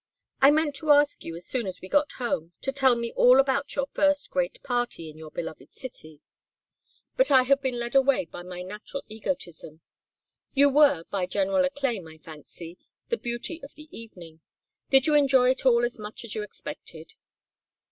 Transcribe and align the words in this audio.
"I 0.41 0.49
meant 0.49 0.75
to 0.77 0.89
ask 0.89 1.23
you 1.23 1.35
as 1.35 1.45
soon 1.45 1.67
as 1.67 1.79
we 1.79 1.87
got 1.87 2.13
home 2.13 2.53
to 2.63 2.71
tell 2.71 2.95
me 2.95 3.13
all 3.15 3.39
about 3.39 3.75
your 3.75 3.85
first 3.93 4.31
great 4.31 4.59
party 4.63 5.11
in 5.11 5.17
your 5.19 5.29
beloved 5.29 5.73
city, 5.73 6.21
but 7.17 7.29
I 7.29 7.43
have 7.43 7.61
been 7.61 7.77
led 7.77 7.93
away 7.93 8.25
by 8.25 8.41
my 8.41 8.63
natural 8.63 9.03
egotism. 9.09 9.81
You 10.55 10.69
were, 10.69 11.03
by 11.11 11.27
general 11.27 11.65
acclaim, 11.65 12.07
I 12.07 12.17
fancy, 12.17 12.79
the 13.09 13.17
beauty 13.17 13.61
of 13.61 13.75
the 13.75 13.95
evening. 13.95 14.41
Did 14.89 15.05
you 15.05 15.13
enjoy 15.13 15.51
it 15.51 15.67
all 15.67 15.85
as 15.85 15.99
much 15.99 16.25
as 16.25 16.33
you 16.33 16.41
expected?" 16.41 17.13